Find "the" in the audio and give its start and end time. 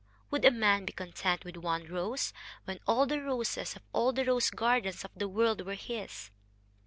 3.05-3.21, 4.11-4.25, 5.15-5.29